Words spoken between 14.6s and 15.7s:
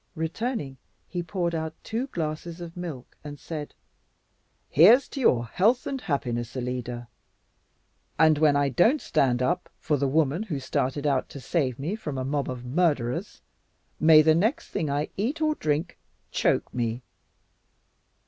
thing I eat or